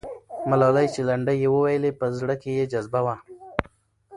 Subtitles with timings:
[0.49, 3.15] ملالۍ چې لنډۍ یې وویلې، په زړه کې یې جذبه وه.